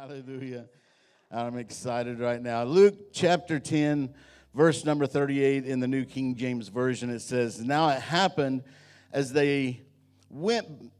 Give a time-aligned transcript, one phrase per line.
[0.00, 0.64] Hallelujah.
[1.30, 2.64] I'm excited right now.
[2.64, 4.14] Luke chapter 10,
[4.54, 8.62] verse number 38 in the New King James Version, it says, Now it happened
[9.12, 9.82] as they
[10.30, 10.90] went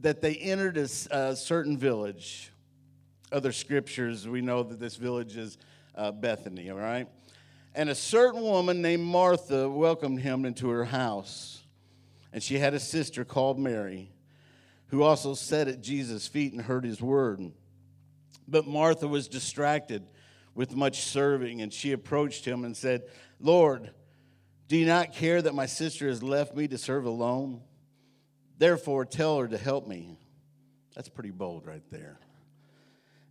[0.00, 2.52] that they entered a, a certain village.
[3.32, 5.58] Other scriptures, we know that this village is
[5.96, 7.08] uh, Bethany, all right?
[7.74, 11.64] And a certain woman named Martha welcomed him into her house.
[12.32, 14.12] And she had a sister called Mary,
[14.90, 17.50] who also sat at Jesus' feet and heard his word.
[18.48, 20.06] But Martha was distracted
[20.54, 23.02] with much serving, and she approached him and said,
[23.40, 23.90] Lord,
[24.68, 27.60] do you not care that my sister has left me to serve alone?
[28.58, 30.18] Therefore, tell her to help me.
[30.94, 32.18] That's pretty bold right there.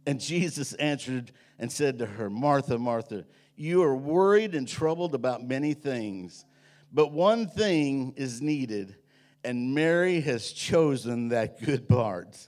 [0.06, 5.44] And Jesus answered and said to her, Martha, Martha, you are worried and troubled about
[5.44, 6.46] many things,
[6.94, 8.98] but one thing is needed,
[9.44, 12.48] and Mary has chosen that good part,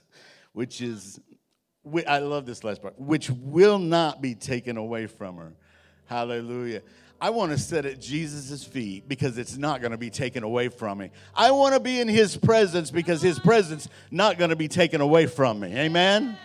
[0.52, 1.18] which is
[2.06, 5.52] I love this last part, which will not be taken away from her.
[6.06, 6.82] Hallelujah.
[7.20, 10.68] I want to sit at Jesus' feet because it's not going to be taken away
[10.68, 11.10] from me.
[11.34, 15.00] I want to be in his presence because his presence not going to be taken
[15.00, 15.76] away from me.
[15.76, 16.38] Amen.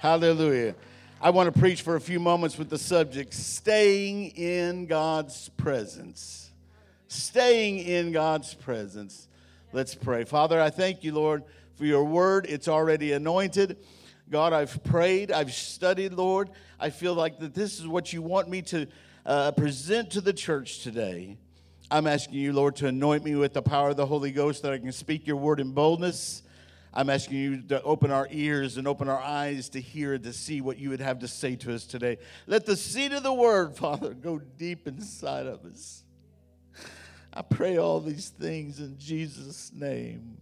[0.00, 0.74] Hallelujah.
[1.20, 6.50] I want to preach for a few moments with the subject staying in God's presence.
[7.06, 9.28] Staying in God's presence.
[9.72, 10.24] Let's pray.
[10.24, 11.44] Father, I thank you, Lord,
[11.76, 12.46] for your word.
[12.48, 13.76] It's already anointed.
[14.30, 16.50] God, I've prayed, I've studied, Lord.
[16.78, 18.86] I feel like that this is what you want me to
[19.26, 21.36] uh, present to the church today.
[21.90, 24.72] I'm asking you, Lord, to anoint me with the power of the Holy Ghost that
[24.72, 26.42] I can speak your word in boldness.
[26.94, 30.32] I'm asking you to open our ears and open our eyes to hear and to
[30.32, 32.18] see what you would have to say to us today.
[32.46, 36.04] Let the seed of the word, Father, go deep inside of us.
[37.34, 40.36] I pray all these things in Jesus' name.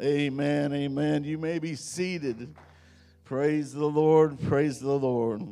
[0.00, 0.72] Amen.
[0.72, 1.24] Amen.
[1.24, 2.54] You may be seated.
[3.30, 4.40] Praise the Lord.
[4.48, 5.46] Praise the Lord.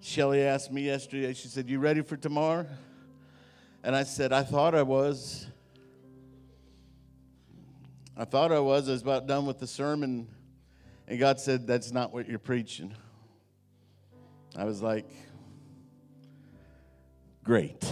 [0.00, 2.64] Shelly asked me yesterday, she said, You ready for tomorrow?
[3.84, 5.48] And I said, I thought I was.
[8.16, 8.88] I thought I was.
[8.88, 10.26] I was about done with the sermon.
[11.08, 12.94] And God said, That's not what you're preaching.
[14.56, 15.10] I was like,
[17.44, 17.84] Great.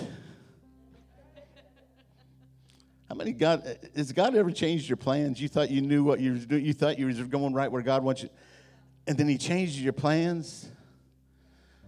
[3.08, 5.40] How many God has God ever changed your plans?
[5.40, 6.64] You thought you knew what you were doing.
[6.64, 8.28] You thought you were going right where God wants you,
[9.06, 10.68] and then He changed your plans.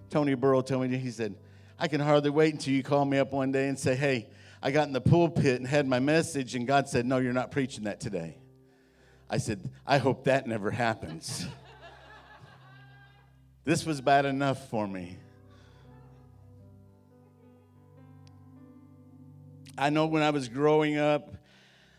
[0.08, 1.34] Tony Burrow told me he said,
[1.78, 4.28] "I can hardly wait until you call me up one day and say, hey,
[4.62, 7.50] I got in the pulpit and had my message, and God said, no, you're not
[7.50, 8.38] preaching that today."
[9.28, 11.46] I said, "I hope that never happens."
[13.64, 15.18] this was bad enough for me.
[19.78, 21.34] I know when I was growing up,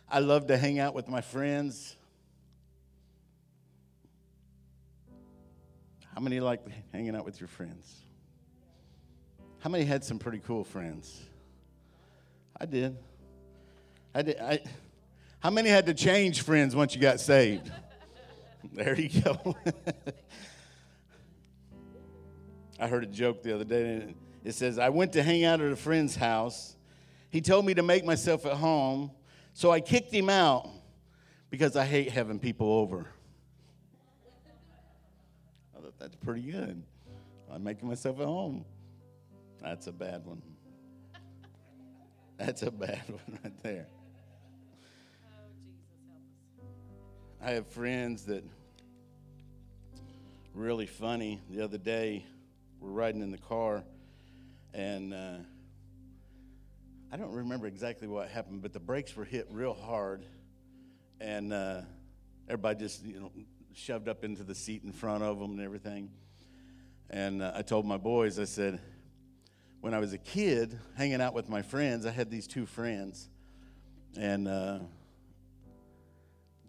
[0.09, 1.95] I loved to hang out with my friends.
[6.13, 6.61] How many like
[6.91, 7.95] hanging out with your friends?
[9.59, 11.21] How many had some pretty cool friends?
[12.59, 12.97] I did.
[14.13, 14.39] I did.
[14.39, 14.59] I,
[15.39, 17.71] how many had to change friends once you got saved?
[18.73, 19.55] there you go.
[22.79, 24.15] I heard a joke the other day.
[24.43, 26.75] It says, I went to hang out at a friend's house
[27.31, 29.11] he told me to make myself at home,
[29.53, 30.69] so I kicked him out
[31.49, 33.07] because I hate having people over.
[35.75, 36.83] I thought that's pretty good.
[37.49, 38.65] I'm making myself at home.
[39.61, 40.41] That's a bad one.
[42.37, 43.87] That's a bad one right there.
[47.41, 48.43] I have friends that
[50.53, 51.39] really funny.
[51.49, 52.25] The other day,
[52.79, 53.83] we're riding in the car,
[54.73, 55.37] and uh,
[57.13, 60.23] I don't remember exactly what happened, but the brakes were hit real hard,
[61.19, 61.81] and uh,
[62.47, 63.31] everybody just you know
[63.73, 66.09] shoved up into the seat in front of them and everything.
[67.09, 68.79] And uh, I told my boys, I said,
[69.81, 73.27] when I was a kid, hanging out with my friends, I had these two friends,
[74.17, 74.79] and uh,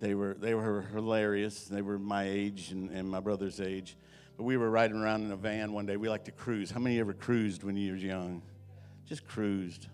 [0.01, 1.67] they were they were hilarious.
[1.67, 3.97] They were my age and, and my brother's age,
[4.37, 5.97] but we were riding around in a van one day.
[5.97, 6.73] We like to cruise.
[6.73, 8.43] How many ever cruised when you were young?
[9.07, 9.87] Just cruised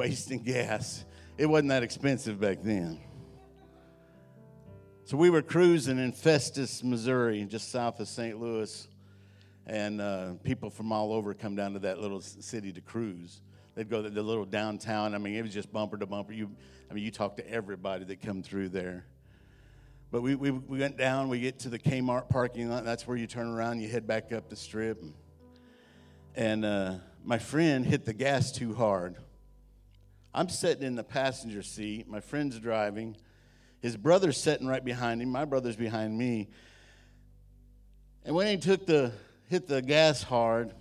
[0.00, 1.04] wasting gas.
[1.36, 2.98] It wasn't that expensive back then.
[5.04, 8.40] So we were cruising in Festus, Missouri, just south of St.
[8.40, 8.88] Louis,
[9.66, 13.42] and uh, people from all over come down to that little city to cruise.
[13.74, 15.14] They'd go to the little downtown.
[15.14, 16.32] I mean, it was just bumper to bumper.
[16.32, 16.50] You,
[16.90, 19.04] I mean, you talk to everybody that come through there.
[20.10, 21.28] But we, we, we went down.
[21.28, 22.86] We get to the Kmart parking lot.
[22.86, 23.80] That's where you turn around.
[23.80, 25.04] You head back up the strip.
[26.34, 29.16] And uh, my friend hit the gas too hard
[30.34, 32.08] I'm sitting in the passenger seat.
[32.08, 33.16] My friend's driving.
[33.80, 35.30] His brother's sitting right behind him.
[35.30, 36.48] My brother's behind me.
[38.24, 39.12] And when he took the
[39.48, 40.72] hit the gas hard,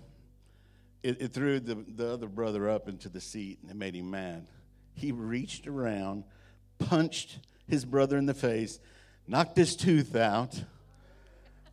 [1.02, 4.12] it, it threw the, the other brother up into the seat and it made him
[4.12, 4.46] mad.
[4.94, 6.26] He reached around,
[6.78, 8.80] punched his brother in the face,
[9.28, 10.62] knocked his tooth out,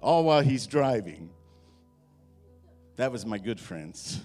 [0.01, 1.31] all while he's driving.
[2.97, 4.21] That was my good friends.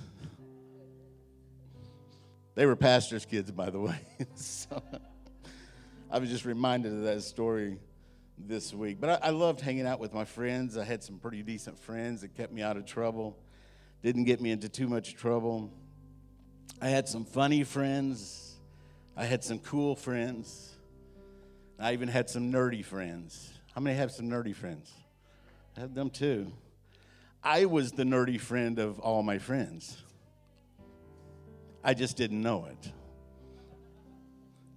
[2.61, 3.97] They were pastors' kids, by the way.
[4.35, 4.83] so
[6.11, 7.79] I was just reminded of that story
[8.37, 9.01] this week.
[9.01, 10.77] But I, I, loved hanging out with my friends.
[10.77, 13.35] I had some pretty decent friends that kept me out of trouble,
[14.03, 15.71] didn't get me into too much trouble.
[16.79, 18.59] I had some funny friends.
[19.17, 20.75] I had some cool friends.
[21.79, 23.51] I even had some nerdy friends.
[23.73, 24.93] How many have some nerdy friends?
[25.75, 26.51] I had them too.
[27.43, 29.97] I was the nerdy friend of all my friends.
[31.83, 32.91] I just didn't know it,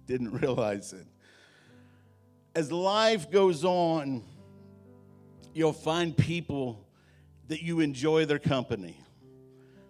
[0.07, 1.05] didn't realize it.
[2.55, 4.23] As life goes on,
[5.53, 6.85] you'll find people
[7.47, 8.97] that you enjoy their company,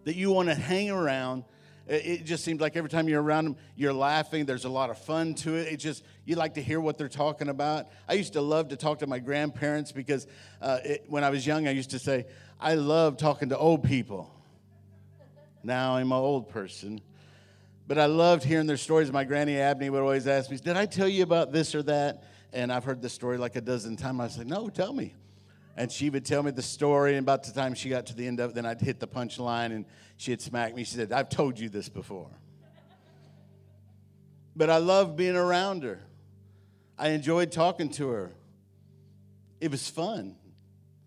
[0.03, 1.44] that you want to hang around.
[1.88, 4.45] It just seems like every time you're around them, you're laughing.
[4.45, 5.71] There's a lot of fun to it.
[5.71, 7.88] It just, you like to hear what they're talking about.
[8.09, 10.25] I used to love to talk to my grandparents because
[10.61, 12.25] uh, it, when I was young, I used to say,
[12.59, 14.34] I love talking to old people.
[15.65, 17.01] Now I'm an old person.
[17.88, 19.12] But I loved hearing their stories.
[19.12, 22.23] My granny Abney would always ask me, Did I tell you about this or that?
[22.53, 24.19] And I've heard the story like a dozen times.
[24.19, 25.13] I said, No, tell me.
[25.75, 27.17] And she would tell me the story.
[27.17, 29.07] And about the time she got to the end of it, then I'd hit the
[29.07, 29.85] punchline and
[30.17, 30.83] she'd smack me.
[30.83, 32.29] She said, I've told you this before.
[34.56, 36.00] But I loved being around her.
[36.97, 38.31] I enjoyed talking to her.
[39.59, 40.35] It was fun.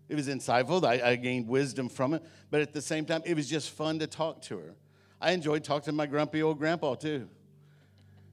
[0.09, 0.83] It was insightful.
[0.83, 2.23] I, I, gained wisdom from it.
[2.49, 4.73] But at the same time, it was just fun to talk to her.
[5.21, 7.29] I enjoyed talking to my grumpy old grandpa, too.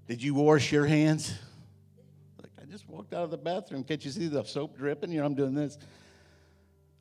[0.08, 1.34] Did you wash your hands?
[2.40, 3.84] Like, I just walked out of the bathroom.
[3.84, 5.12] Can't you see the soap dripping?
[5.12, 5.78] You know, I'm doing this.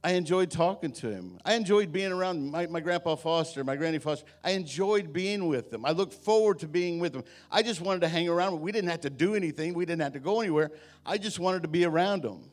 [0.04, 1.40] I enjoyed talking to him.
[1.44, 4.28] I enjoyed being around my, my grandpa Foster, my granny Foster.
[4.44, 5.84] I enjoyed being with them.
[5.84, 7.24] I looked forward to being with them.
[7.50, 8.60] I just wanted to hang around.
[8.62, 10.70] We didn't have to do anything, we didn't have to go anywhere.
[11.06, 12.52] I just wanted to be around them.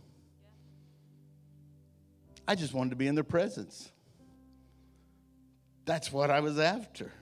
[2.46, 3.90] I just wanted to be in their presence.
[5.84, 7.12] That's what I was after.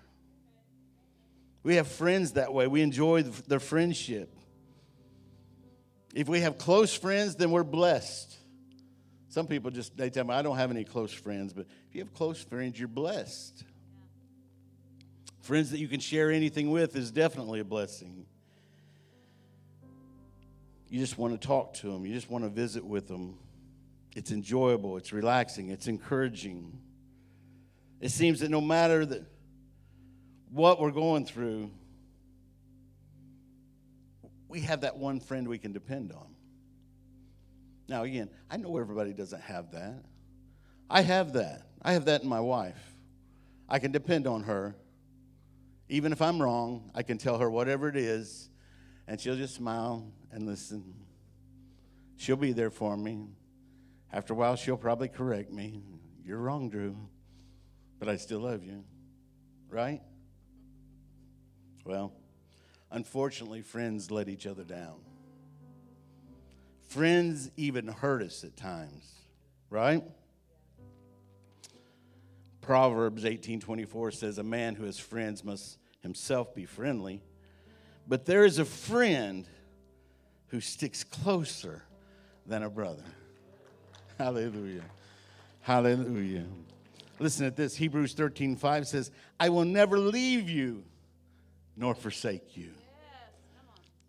[1.63, 2.67] We have friends that way.
[2.67, 4.35] We enjoy their friendship.
[6.15, 8.37] If we have close friends, then we're blessed.
[9.29, 12.01] Some people just they tell me I don't have any close friends, but if you
[12.01, 13.65] have close friends, you're blessed.
[15.43, 18.27] Friends that you can share anything with is definitely a blessing.
[20.89, 22.05] You just want to talk to them.
[22.05, 23.39] You just want to visit with them.
[24.21, 26.79] It's enjoyable, it's relaxing, it's encouraging.
[28.03, 29.25] It seems that no matter the,
[30.51, 31.71] what we're going through,
[34.47, 36.35] we have that one friend we can depend on.
[37.89, 40.05] Now, again, I know everybody doesn't have that.
[40.91, 41.63] I have that.
[41.81, 42.95] I have that in my wife.
[43.71, 44.77] I can depend on her.
[45.89, 48.51] Even if I'm wrong, I can tell her whatever it is,
[49.09, 50.93] and she'll just smile and listen.
[52.19, 53.29] She'll be there for me.
[54.13, 55.83] After a while, she'll probably correct me.
[56.25, 56.97] You're wrong, Drew,
[57.99, 58.85] but I still love you.
[59.69, 60.01] Right?
[61.85, 62.13] Well,
[62.91, 65.01] unfortunately, friends let each other down.
[66.89, 69.13] Friends even hurt us at times,
[69.71, 70.03] right?
[72.61, 77.23] Proverbs 18:24 says a man who has friends must himself be friendly,
[78.09, 79.49] but there is a friend
[80.49, 81.85] who sticks closer
[82.45, 83.05] than a brother.
[84.21, 84.83] Hallelujah.
[85.63, 86.45] Hallelujah.
[87.19, 87.75] Listen at this.
[87.75, 90.85] Hebrews 13, 5 says, I will never leave you
[91.75, 92.69] nor forsake you.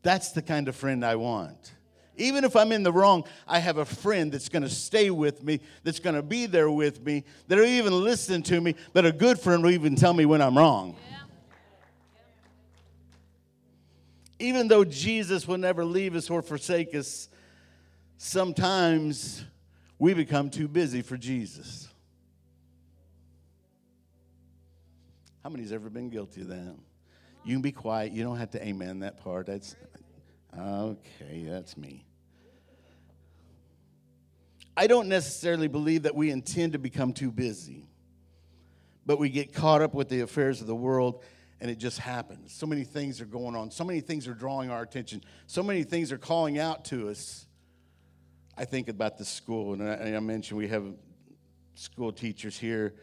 [0.01, 1.75] That's the kind of friend I want.
[2.17, 5.45] Even if I'm in the wrong, I have a friend that's going to stay with
[5.45, 9.13] me, that's going to be there with me, that'll even listen to me, but a
[9.13, 10.97] good friend will even tell me when I'm wrong.
[14.39, 17.29] Even though Jesus will never leave us or forsake us,
[18.17, 19.45] sometimes
[20.01, 21.87] we become too busy for Jesus.
[25.43, 26.75] How many's ever been guilty of that?
[27.45, 28.11] You can be quiet.
[28.11, 29.45] You don't have to amen that part.
[29.45, 29.75] That's
[30.57, 32.03] okay, that's me.
[34.75, 37.87] I don't necessarily believe that we intend to become too busy,
[39.05, 41.23] but we get caught up with the affairs of the world
[41.59, 42.51] and it just happens.
[42.53, 43.69] So many things are going on.
[43.69, 45.23] So many things are drawing our attention.
[45.45, 47.45] So many things are calling out to us.
[48.61, 50.83] I think about the school, and I, I mentioned we have
[51.73, 52.93] school teachers here.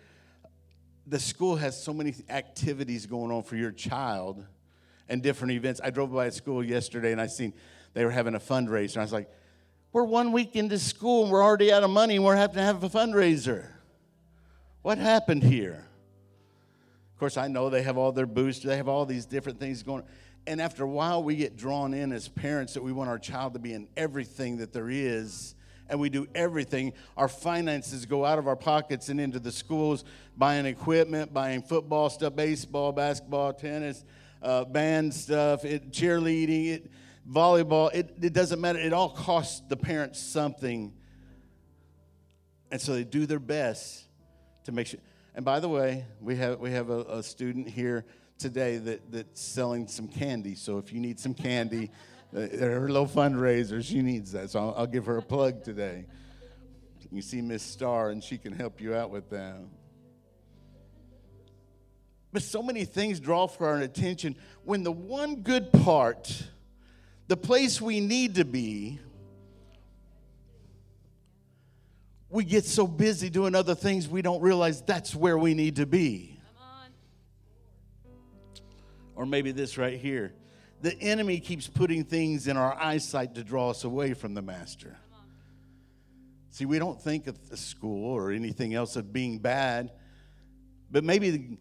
[1.05, 4.47] The school has so many activities going on for your child
[5.09, 5.81] and different events.
[5.83, 7.55] I drove by a school yesterday and I seen
[7.93, 8.99] they were having a fundraiser.
[8.99, 9.29] I was like,
[9.91, 12.63] we're one week into school and we're already out of money and we're having to
[12.63, 13.67] have a fundraiser.
[14.83, 15.89] What happened here?
[17.15, 19.83] Of course, I know they have all their boosts, they have all these different things
[19.83, 20.09] going on.
[20.47, 23.53] And after a while, we get drawn in as parents that we want our child
[23.53, 25.55] to be in everything that there is
[25.89, 26.93] and we do everything.
[27.17, 30.05] Our finances go out of our pockets and into the schools,
[30.37, 34.05] buying equipment, buying football stuff, baseball, basketball, tennis,
[34.43, 36.91] uh, band stuff, it, cheerleading, it,
[37.29, 37.91] volleyball.
[37.93, 38.79] It, it doesn't matter.
[38.79, 40.93] It all costs the parents something.
[42.71, 44.05] And so they do their best
[44.65, 45.01] to make sure.
[45.35, 48.05] And by the way, we have, we have a, a student here
[48.39, 50.55] today that, that's selling some candy.
[50.55, 51.91] So if you need some candy,
[52.37, 54.51] uh, her little fundraiser, she needs that.
[54.51, 56.07] So I'll, I'll give her a plug today.
[57.11, 59.57] You see Miss Star, and she can help you out with that.
[62.33, 66.45] But so many things draw for our attention when the one good part,
[67.27, 68.99] the place we need to be,
[72.31, 75.87] we get so busy doing other things we don't realize that's where we need to
[75.87, 76.38] be.
[79.19, 80.33] Or maybe this right here
[80.81, 84.97] the enemy keeps putting things in our eyesight to draw us away from the master.
[86.51, 89.91] See, we don't think of the school or anything else of being bad,
[90.89, 91.59] but maybe the,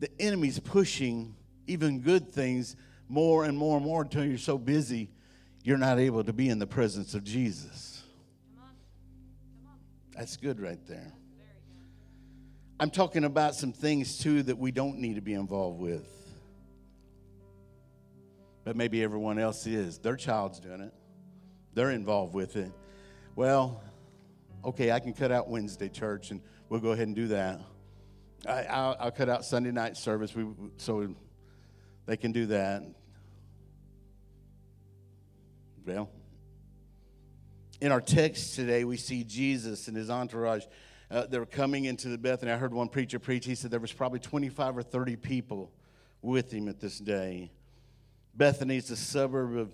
[0.00, 1.36] the enemy's pushing
[1.68, 2.74] even good things
[3.08, 5.10] more and more and more until you're so busy
[5.62, 8.02] you're not able to be in the presence of Jesus.
[10.16, 11.12] That's good right there.
[12.78, 16.15] I'm talking about some things too that we don't need to be involved with
[18.66, 19.98] but maybe everyone else is.
[19.98, 20.92] Their child's doing it,
[21.72, 22.72] they're involved with it.
[23.36, 23.82] Well,
[24.64, 27.60] okay, I can cut out Wednesday church and we'll go ahead and do that.
[28.46, 30.46] I, will cut out Sunday night service we,
[30.78, 31.14] so
[32.06, 32.82] they can do that.
[35.86, 36.10] Well,
[37.80, 40.64] in our text today, we see Jesus and his entourage.
[41.08, 42.50] Uh, they were coming into the Bethany.
[42.50, 43.46] I heard one preacher preach.
[43.46, 45.70] He said there was probably 25 or 30 people
[46.20, 47.52] with him at this day.
[48.36, 49.70] Bethany is a suburb of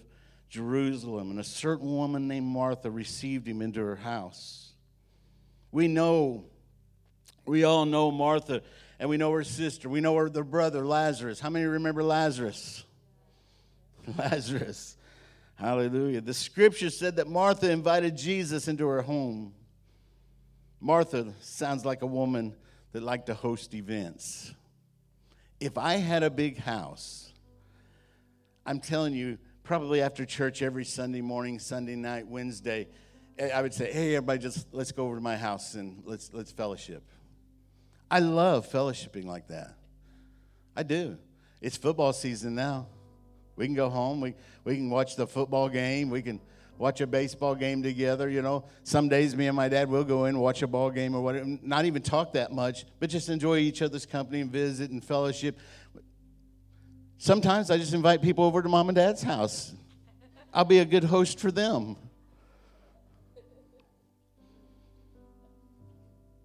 [0.49, 4.73] Jerusalem, and a certain woman named Martha received him into her house.
[5.71, 6.45] We know,
[7.47, 8.63] we all know Martha,
[9.01, 9.89] and we know her sister.
[9.89, 11.41] We know her their brother Lazarus.
[11.41, 12.85] How many remember Lazarus?
[14.19, 14.97] Lazarus.
[15.55, 16.21] Hallelujah.
[16.21, 19.55] The scripture said that Martha invited Jesus into her home.
[20.81, 22.55] Martha sounds like a woman
[22.93, 24.53] that liked to host events.
[25.61, 27.32] If I had a big house,
[28.65, 32.89] I'm telling you, probably after church every Sunday morning, Sunday night, Wednesday,
[33.39, 36.33] eh, I would say, "Hey, everybody, just let's go over to my house and let's
[36.33, 37.03] let's fellowship."
[38.11, 39.75] I love fellowshipping like that.
[40.77, 41.19] I do.
[41.61, 42.89] It's football season now.
[43.57, 44.21] We can go home.
[44.21, 46.11] We we can watch the football game.
[46.11, 46.41] We can
[46.79, 48.29] watch a baseball game together.
[48.29, 51.15] You know, some days me and my dad will go in watch a ball game
[51.15, 51.47] or whatever.
[51.63, 55.59] Not even talk that much, but just enjoy each other's company and visit and fellowship.
[57.23, 59.73] Sometimes I just invite people over to mom and dad's house.
[60.53, 61.95] I'll be a good host for them.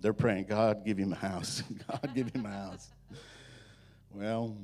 [0.02, 1.64] They're praying, God, give him a house.
[1.88, 2.92] God, give him a house.
[4.12, 4.56] Well,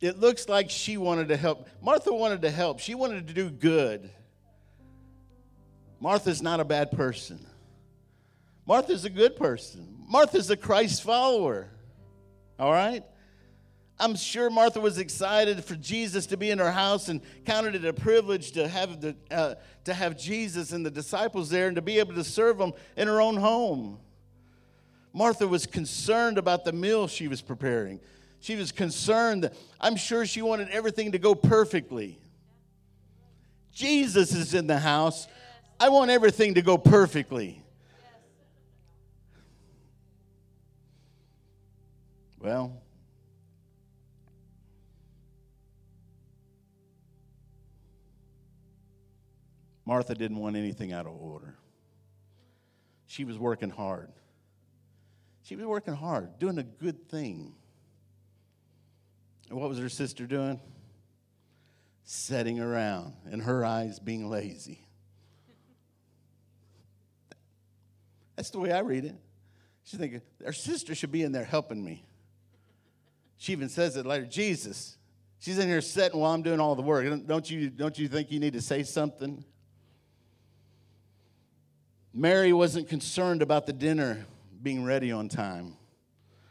[0.00, 1.66] it looks like she wanted to help.
[1.82, 4.08] Martha wanted to help, she wanted to do good.
[5.98, 7.44] Martha's not a bad person.
[8.66, 10.04] Martha's a good person.
[10.06, 11.66] Martha's a Christ follower.
[12.56, 13.02] All right?
[13.98, 17.84] I'm sure Martha was excited for Jesus to be in her house and counted it
[17.84, 21.82] a privilege to have, the, uh, to have Jesus and the disciples there and to
[21.82, 23.98] be able to serve them in her own home.
[25.14, 28.00] Martha was concerned about the meal she was preparing.
[28.40, 32.18] She was concerned that I'm sure she wanted everything to go perfectly.
[33.72, 35.26] Jesus is in the house.
[35.80, 37.62] I want everything to go perfectly.
[42.38, 42.82] Well,
[49.86, 51.54] Martha didn't want anything out of order.
[53.06, 54.10] She was working hard.
[55.44, 57.54] She was working hard, doing a good thing.
[59.48, 60.60] And what was her sister doing?
[62.02, 64.80] Sitting around, in her eyes, being lazy.
[68.34, 69.14] That's the way I read it.
[69.84, 72.04] She's thinking, her sister should be in there helping me.
[73.38, 74.98] She even says it later Jesus,
[75.38, 77.06] she's in here sitting while I'm doing all the work.
[77.26, 79.44] Don't you, don't you think you need to say something?
[82.18, 84.24] Mary wasn't concerned about the dinner
[84.62, 85.76] being ready on time.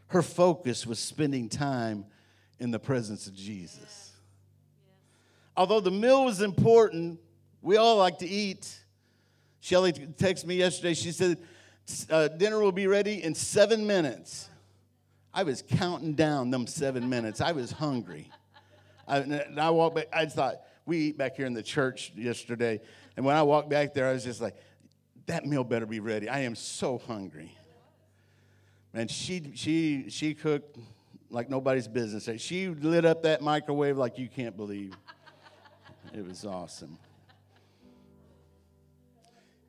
[0.08, 2.06] Her focus was spending time
[2.60, 4.12] in the presence of Jesus.
[5.58, 7.20] Although the meal was important,
[7.64, 8.80] We all like to eat.
[9.60, 10.94] Shelly texted me yesterday.
[10.94, 11.40] She said,
[12.12, 14.48] uh, Dinner will be ready in seven minutes.
[15.34, 17.42] I was counting down them seven minutes.
[17.42, 18.30] I was hungry.
[19.08, 22.80] I, and I walked back, I thought, we eat back here in the church yesterday.
[23.18, 24.56] And when I walked back there, I was just like,
[25.28, 26.30] that meal better be ready.
[26.30, 27.52] I am so hungry.
[28.94, 30.78] And she, she, she cooked
[31.30, 32.30] like nobody's business.
[32.42, 34.94] She lit up that microwave like you can't believe.
[36.14, 36.98] It was awesome.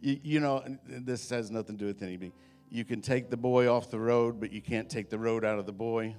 [0.00, 2.32] You, you know, this has nothing to do with anything.
[2.70, 5.58] You can take the boy off the road, but you can't take the road out
[5.58, 6.14] of the boy.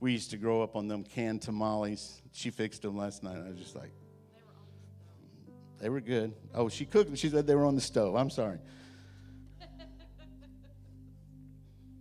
[0.00, 2.22] We used to grow up on them canned tamales.
[2.32, 3.38] She fixed them last night.
[3.44, 3.92] I was just like,
[5.80, 6.34] they were good.
[6.54, 7.16] Oh, she cooked them.
[7.16, 8.14] She said they were on the stove.
[8.14, 8.58] I'm sorry.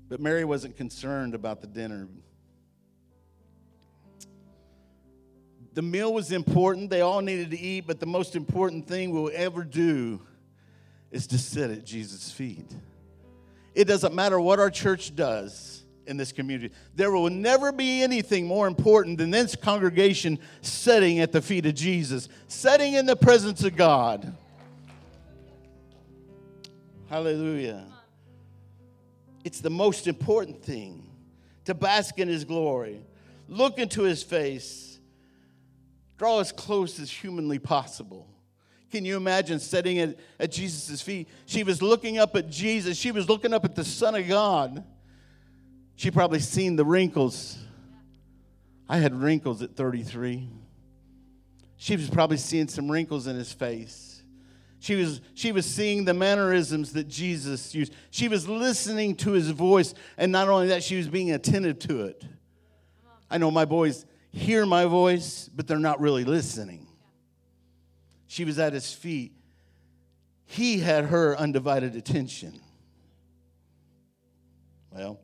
[0.09, 2.07] but Mary wasn't concerned about the dinner.
[5.73, 6.89] The meal was important.
[6.89, 10.21] They all needed to eat, but the most important thing we'll ever do
[11.11, 12.73] is to sit at Jesus' feet.
[13.73, 16.73] It doesn't matter what our church does in this community.
[16.95, 21.75] There will never be anything more important than this congregation sitting at the feet of
[21.75, 24.35] Jesus, sitting in the presence of God.
[27.09, 27.85] Hallelujah.
[29.43, 31.07] It's the most important thing
[31.65, 33.01] to bask in his glory,
[33.47, 34.99] look into his face,
[36.17, 38.27] draw as close as humanly possible.
[38.91, 41.27] Can you imagine sitting at, at Jesus' feet?
[41.45, 42.97] She was looking up at Jesus.
[42.97, 44.83] She was looking up at the Son of God.
[45.95, 47.57] She probably seen the wrinkles.
[48.87, 50.49] I had wrinkles at 33.
[51.77, 54.23] She was probably seeing some wrinkles in his face.
[54.79, 57.93] She was, she was seeing the mannerisms that Jesus used.
[58.11, 62.05] She was listening to his voice, and not only that, she was being attentive to
[62.05, 62.23] it.
[63.29, 66.85] I know my boys hear my voice, but they're not really listening.
[68.27, 69.31] She was at his feet.
[70.45, 72.59] He had her undivided attention.
[74.91, 75.19] Well,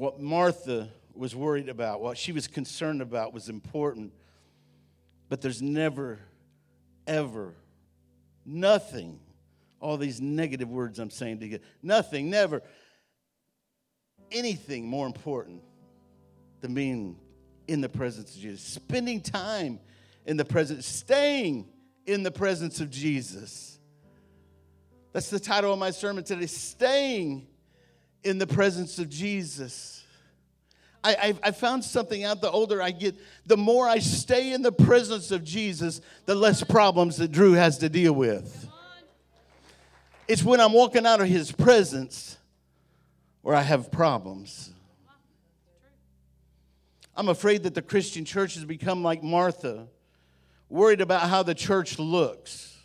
[0.00, 4.14] what Martha was worried about, what she was concerned about, was important.
[5.28, 6.18] But there's never,
[7.06, 7.54] ever,
[8.46, 9.20] nothing,
[9.78, 12.62] all these negative words I'm saying to you, nothing, never,
[14.32, 15.60] anything more important
[16.62, 17.18] than being
[17.68, 19.80] in the presence of Jesus, spending time
[20.24, 21.68] in the presence, staying
[22.06, 23.78] in the presence of Jesus.
[25.12, 27.49] That's the title of my sermon today staying
[28.22, 30.04] in the presence of Jesus.
[31.02, 33.14] I, I, I, found something out the older I get,
[33.46, 37.78] the more I stay in the presence of Jesus, the less problems that Drew has
[37.78, 38.68] to deal with.
[40.28, 42.36] It's when I'm walking out of his presence
[43.42, 44.70] where I have problems.
[47.16, 49.88] I'm afraid that the Christian church has become like Martha
[50.68, 52.78] worried about how the church looks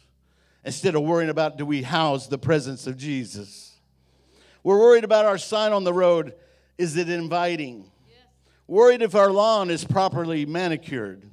[0.66, 3.65] instead of worrying about do we house the presence of Jesus.
[4.66, 6.34] We're worried about our sign on the road.
[6.78, 7.90] Is it inviting?
[8.68, 11.24] Worried if our lawn is properly manicured.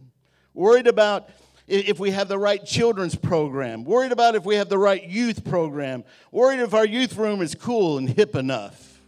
[0.54, 1.28] Worried about
[1.66, 3.82] if we have the right children's program.
[3.82, 6.04] Worried about if we have the right youth program.
[6.30, 9.00] Worried if our youth room is cool and hip enough.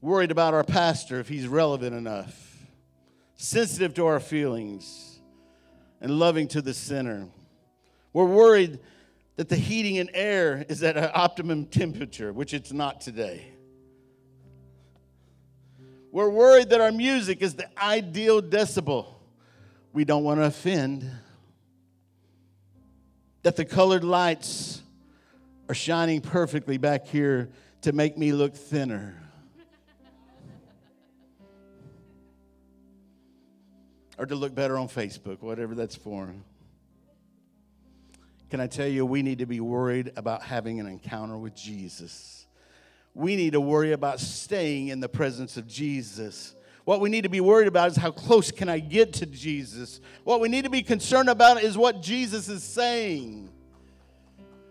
[0.00, 2.46] Worried about our pastor if he's relevant enough
[3.36, 5.18] sensitive to our feelings,
[6.00, 7.26] and loving to the sinner.
[8.12, 8.80] We're worried
[9.36, 13.46] that the heating and air is at an optimum temperature, which it's not today.
[16.10, 19.06] We're worried that our music is the ideal decibel.
[19.92, 21.10] We don't want to offend.
[23.42, 24.82] That the colored lights
[25.68, 27.50] are shining perfectly back here
[27.82, 29.22] to make me look thinner.
[34.18, 36.32] or to look better on Facebook, whatever that's for.
[38.50, 42.46] Can I tell you, we need to be worried about having an encounter with Jesus.
[43.14, 46.54] We need to worry about staying in the presence of Jesus.
[46.84, 50.00] What we need to be worried about is how close can I get to Jesus?
[50.22, 53.50] What we need to be concerned about is what Jesus is saying.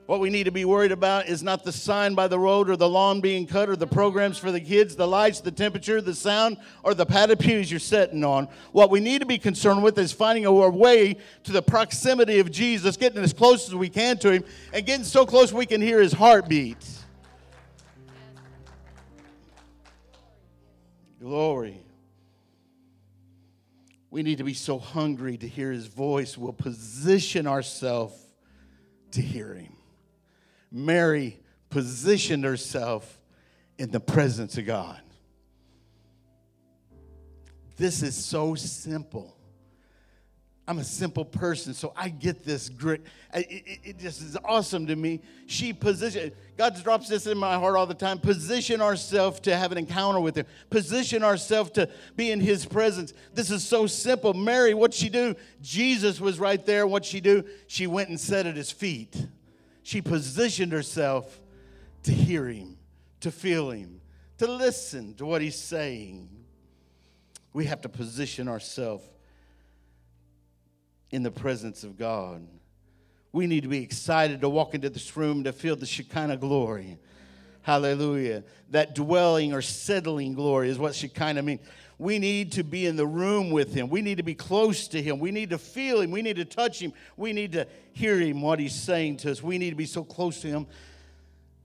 [0.06, 2.76] What we need to be worried about is not the sign by the road or
[2.76, 6.14] the lawn being cut or the programs for the kids, the lights, the temperature, the
[6.14, 8.48] sound, or the padded pews you're sitting on.
[8.72, 12.52] What we need to be concerned with is finding our way to the proximity of
[12.52, 15.82] Jesus, getting as close as we can to Him, and getting so close we can
[15.82, 16.86] hear His heartbeat.
[21.20, 21.82] Glory.
[24.12, 28.14] We need to be so hungry to hear His voice, we'll position ourselves
[29.14, 29.75] to hear Him.
[30.72, 33.22] Mary positioned herself
[33.78, 35.02] in the presence of God.
[37.78, 39.36] This is so simple.
[40.68, 43.02] I'm a simple person, so I get this great.
[43.36, 45.22] It, it, it, just is awesome to me.
[45.46, 46.32] She position.
[46.58, 48.18] God drops this in my heart all the time.
[48.18, 50.48] Position ourselves to have an encounter with Him.
[50.72, 53.14] Position ourselves to be in His presence.
[53.36, 54.34] This is so simple.
[54.34, 55.36] Mary, what'd she do?
[55.62, 56.88] Jesus was right there.
[56.88, 57.44] What'd she do?
[57.68, 59.28] She went and sat at His feet.
[59.86, 61.40] She positioned herself
[62.04, 62.80] to hear Him,
[63.20, 64.02] to feel Him,
[64.40, 66.28] to listen to what He's saying.
[67.54, 69.08] We have to position ourselves
[71.12, 72.48] in the presence of God.
[73.32, 76.98] We need to be excited to walk into this room to feel the Shekinah glory.
[77.66, 78.44] Hallelujah.
[78.70, 81.62] That dwelling or settling glory is what Shekinah means.
[81.98, 83.90] We need to be in the room with Him.
[83.90, 85.18] We need to be close to Him.
[85.18, 86.12] We need to feel Him.
[86.12, 86.94] We need to touch Him.
[87.18, 89.42] We need to hear Him, what He's saying to us.
[89.42, 90.68] We need to be so close to Him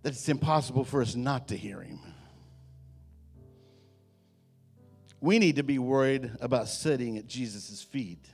[0.03, 1.99] that it's impossible for us not to hear Him.
[5.21, 8.25] We need to be worried about sitting at Jesus' feet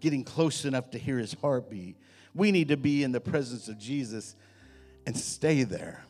[0.00, 1.96] getting close enough to hear his heartbeat.
[2.34, 4.34] We need to be in the presence of Jesus
[5.06, 6.04] and stay there.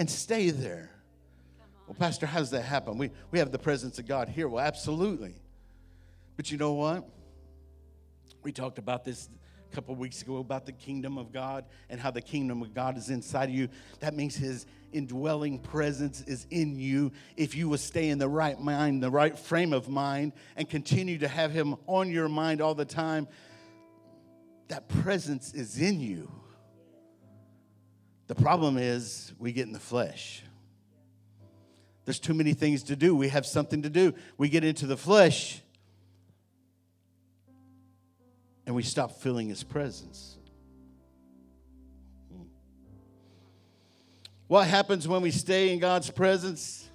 [0.00, 0.90] And stay there.
[1.86, 2.96] Well, Pastor, how does that happen?
[2.96, 4.48] We, we have the presence of God here.
[4.48, 5.34] Well, absolutely.
[6.38, 7.06] But you know what?
[8.42, 9.28] We talked about this
[9.70, 12.96] a couple weeks ago about the kingdom of God and how the kingdom of God
[12.96, 13.68] is inside of you.
[13.98, 18.58] That means his indwelling presence is in you if you will stay in the right
[18.58, 22.74] mind, the right frame of mind, and continue to have Him on your mind all
[22.74, 23.28] the time.
[24.68, 26.32] That presence is in you.
[28.30, 30.44] The problem is we get in the flesh.
[32.04, 33.16] There's too many things to do.
[33.16, 34.14] We have something to do.
[34.38, 35.60] We get into the flesh
[38.66, 40.38] and we stop feeling His presence.
[44.46, 46.88] What happens when we stay in God's presence?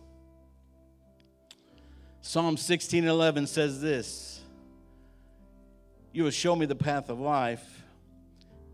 [2.21, 4.39] Psalm 16 11 says this
[6.13, 7.84] You will show me the path of life.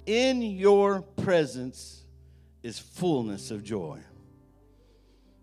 [0.05, 2.00] In your presence
[2.63, 3.99] is fullness of joy.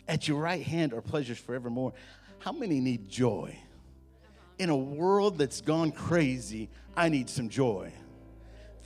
[0.06, 1.92] At your right hand are pleasures forevermore.
[2.38, 3.58] How many need joy?
[4.58, 7.92] In a world that's gone crazy, I need some joy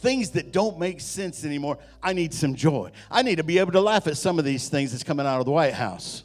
[0.02, 2.90] things that don't make sense anymore, I need some joy.
[3.08, 5.38] I need to be able to laugh at some of these things that's coming out
[5.38, 6.24] of the White House.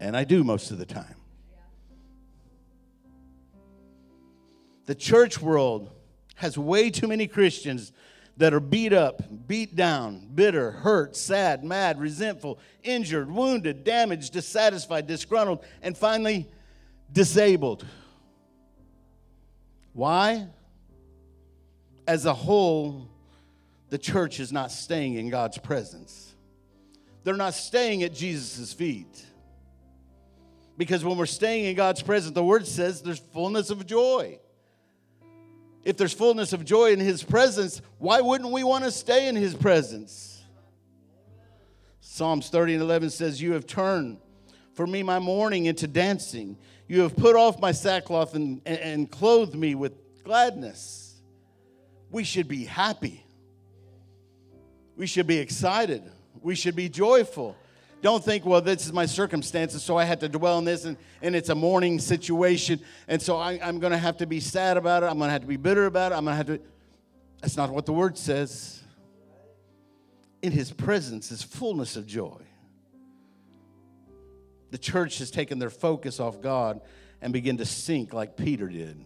[0.00, 1.14] And I do most of the time.
[4.86, 5.90] The church world
[6.36, 7.92] has way too many Christians
[8.36, 15.06] that are beat up, beat down, bitter, hurt, sad, mad, resentful, injured, wounded, damaged, dissatisfied,
[15.06, 16.48] disgruntled, and finally
[17.12, 17.86] disabled.
[19.92, 20.48] Why?
[22.06, 23.08] as a whole,
[23.90, 26.34] the church is not staying in God's presence.
[27.24, 29.24] They're not staying at Jesus' feet.
[30.76, 34.40] Because when we're staying in God's presence, the word says there's fullness of joy.
[35.84, 39.36] If there's fullness of joy in His presence, why wouldn't we want to stay in
[39.36, 40.42] His presence?
[42.00, 44.18] Psalms 30 and 11 says, You have turned
[44.74, 46.56] for me my mourning into dancing.
[46.88, 51.02] You have put off my sackcloth and, and, clothed me with gladness
[52.12, 53.24] we should be happy.
[54.96, 56.02] We should be excited.
[56.42, 57.56] We should be joyful.
[58.02, 60.96] Don't think, well, this is my circumstances, so I had to dwell on this, and,
[61.22, 64.76] and it's a mourning situation, and so I, I'm going to have to be sad
[64.76, 65.06] about it.
[65.06, 66.16] I'm going to have to be bitter about it.
[66.16, 66.60] I'm going to have to.
[67.40, 68.82] That's not what the word says.
[70.42, 72.40] In his presence is fullness of joy.
[74.72, 76.80] The church has taken their focus off God
[77.20, 79.04] and begin to sink like Peter did.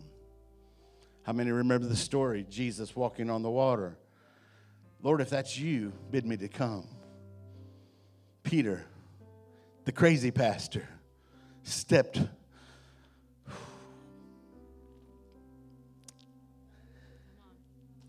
[1.24, 2.46] How many remember the story?
[2.48, 3.98] Jesus walking on the water.
[5.02, 6.87] Lord, if that's you, bid me to come.
[8.46, 8.85] Peter,
[9.85, 10.88] the crazy pastor,
[11.64, 12.20] stepped.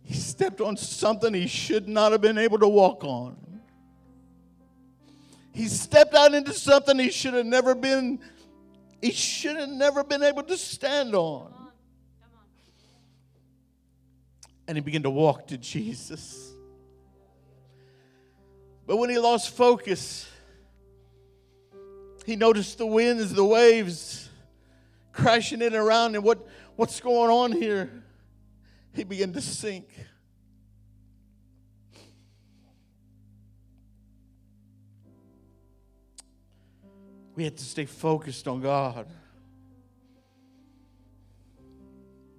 [0.03, 3.35] He stepped on something he should not have been able to walk on.
[5.53, 8.19] He stepped out into something he should have never been,
[9.01, 11.57] he should have never been able to stand on
[14.67, 16.53] and he began to walk to Jesus.
[18.87, 20.27] But when he lost focus,
[22.25, 24.29] he noticed the winds, the waves
[25.11, 26.23] crashing in around him.
[26.23, 27.91] What, what's going on here?
[28.93, 29.87] He began to sink.
[37.35, 39.05] We had to stay focused on God.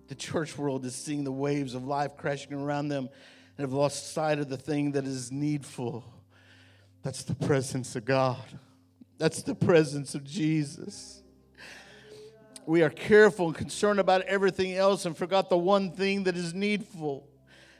[0.08, 3.08] the church world is seeing the waves of life crashing around them
[3.56, 6.02] and have lost sight of the thing that is needful.
[7.02, 8.42] That's the presence of God.
[9.18, 11.22] That's the presence of Jesus.
[12.66, 16.52] We are careful and concerned about everything else and forgot the one thing that is
[16.52, 17.26] needful.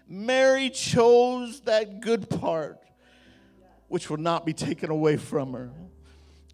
[0.09, 2.79] Mary chose that good part,
[3.89, 5.71] which will not be taken away from her,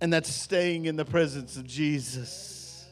[0.00, 2.86] and that's staying in the presence of Jesus.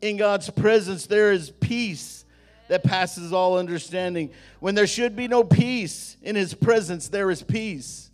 [0.00, 2.24] In God's presence, there is peace
[2.66, 4.30] that passes all understanding.
[4.60, 8.07] When there should be no peace, in His presence, there is peace.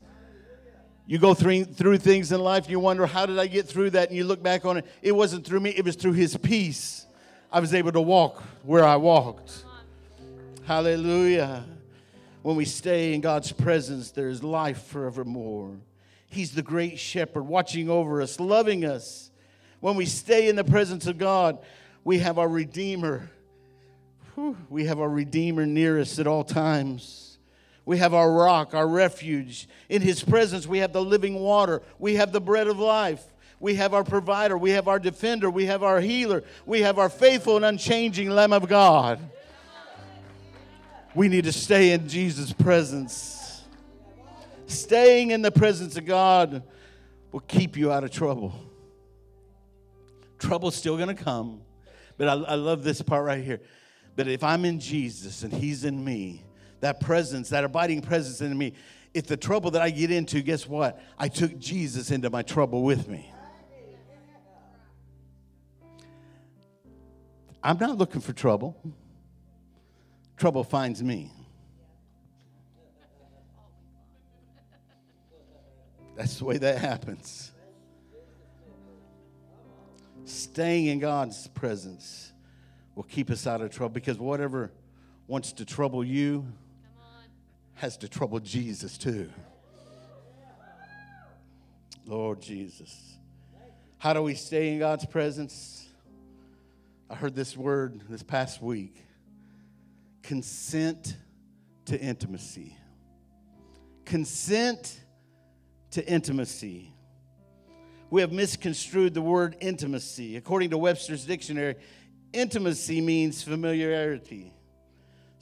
[1.07, 4.09] You go through, through things in life, you wonder, how did I get through that?
[4.09, 7.07] And you look back on it, it wasn't through me, it was through His peace.
[7.53, 9.65] I was able to walk where I walked.
[10.65, 11.65] Hallelujah.
[12.43, 15.77] When we stay in God's presence, there's life forevermore.
[16.27, 19.31] He's the great shepherd watching over us, loving us.
[19.81, 21.59] When we stay in the presence of God,
[22.03, 23.31] we have our Redeemer.
[24.35, 27.24] Whew, we have our Redeemer near us at all times.
[27.87, 29.69] We have our rock, our refuge.
[29.89, 31.83] In His presence, we have the living water.
[31.99, 33.23] We have the bread of life.
[33.61, 34.57] We have our provider.
[34.57, 35.51] We have our defender.
[35.51, 36.45] We have our healer.
[36.67, 39.21] We have our faithful and unchanging Lamb of God.
[41.15, 43.63] We need to stay in Jesus' presence.
[44.67, 46.63] Staying in the presence of God
[47.31, 48.55] will keep you out of trouble.
[50.39, 51.61] Trouble's still going to come,
[52.17, 53.61] but I, I love this part right here.
[54.17, 56.43] But if I'm in Jesus and He's in me,
[56.85, 58.75] that presence, that abiding presence in me.
[59.15, 61.01] If the trouble that I get into, guess what?
[61.19, 63.33] I took Jesus into my trouble with me.
[67.63, 68.77] I'm not looking for trouble.
[70.37, 71.33] Trouble finds me.
[76.17, 77.51] That's the way that happens.
[80.27, 82.33] Staying in God's presence
[82.95, 84.71] will keep us out of trouble because whatever
[85.27, 86.47] wants to trouble you,
[87.75, 89.31] has to trouble Jesus too.
[92.07, 93.17] Lord Jesus.
[93.99, 95.89] How do we stay in God's presence?
[97.09, 98.97] I heard this word this past week
[100.23, 101.17] consent
[101.87, 102.77] to intimacy.
[104.05, 105.01] Consent
[105.93, 106.93] to intimacy.
[108.11, 110.37] We have misconstrued the word intimacy.
[110.37, 111.77] According to Webster's dictionary,
[112.33, 114.53] intimacy means familiarity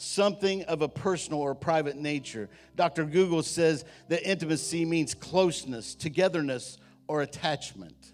[0.02, 2.48] something of a personal or private nature.
[2.76, 3.04] Dr.
[3.04, 8.12] Google says that intimacy means closeness, togetherness, or attachment.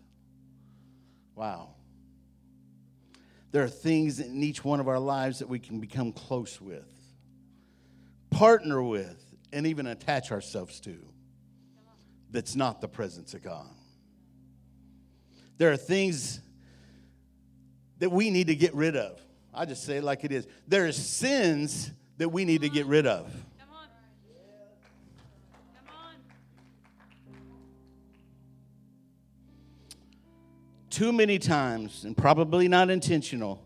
[1.34, 1.70] Wow.
[3.50, 6.88] There are things in each one of our lives that we can become close with,
[8.30, 10.98] partner with, and even attach ourselves to
[12.30, 13.66] that's not the presence of God.
[15.56, 16.40] There are things
[17.98, 19.20] that we need to get rid of.
[19.54, 20.46] I just say it like it is.
[20.66, 23.24] There are sins that we need to get rid of.
[23.58, 23.88] Come on.
[25.74, 26.14] Come on.
[30.90, 33.64] Too many times, and probably not intentional,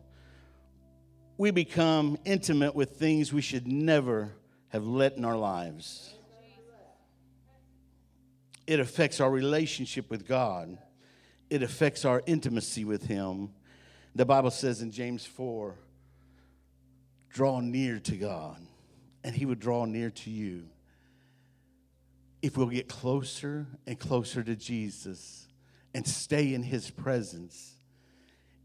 [1.36, 4.32] we become intimate with things we should never
[4.68, 6.14] have let in our lives.
[8.66, 10.78] It affects our relationship with God.
[11.50, 13.50] It affects our intimacy with Him
[14.14, 15.74] the Bible says in James 4
[17.30, 18.58] draw near to God,
[19.24, 20.64] and He would draw near to you.
[22.42, 25.46] If we'll get closer and closer to Jesus
[25.94, 27.74] and stay in His presence,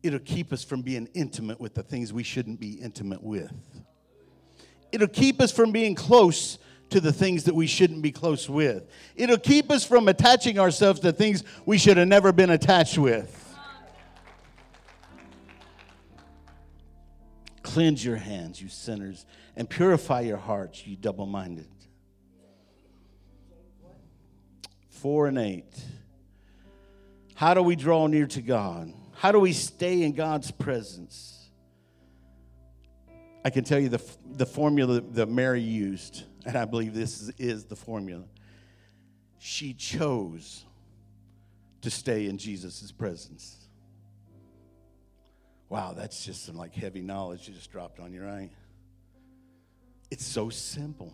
[0.04, 3.54] it'll keep us from being intimate with the things we shouldn't be intimate with.
[4.92, 6.58] It'll keep us from being close
[6.90, 8.90] to the things that we shouldn't be close with.
[9.16, 13.47] It'll keep us from attaching ourselves to things we should have never been attached with.
[17.78, 21.68] Cleanse your hands, you sinners, and purify your hearts, you double minded.
[24.90, 25.80] Four and eight.
[27.36, 28.92] How do we draw near to God?
[29.14, 31.52] How do we stay in God's presence?
[33.46, 37.32] I can tell you the, the formula that Mary used, and I believe this is,
[37.38, 38.24] is the formula.
[39.38, 40.66] She chose
[41.82, 43.67] to stay in Jesus' presence.
[45.70, 48.50] Wow, that's just some like heavy knowledge you just dropped on you, right?
[50.10, 51.14] It's so simple.